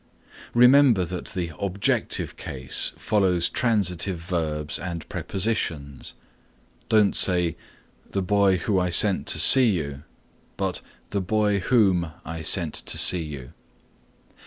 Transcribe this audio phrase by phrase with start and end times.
[0.55, 6.15] Remember that the objective case follows transitive verbs and prepositions.
[6.89, 7.55] Don't say
[8.09, 10.01] "The boy who I sent to see you,"
[10.57, 13.53] but "The boy whom I sent to see you."